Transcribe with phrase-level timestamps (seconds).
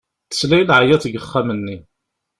[0.29, 1.77] Tesla i leɛyaḍ deg uxxam-nni.